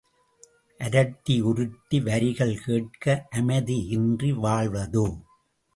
[0.79, 3.27] அரட்டி உருட்டி வரிகள் கேட்க
[3.31, 5.07] அமைதி யின்றி வாழ்வதோ?